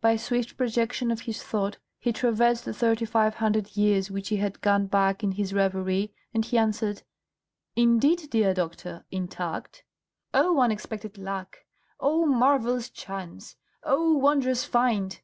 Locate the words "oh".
10.32-10.60, 11.98-12.26, 13.82-14.14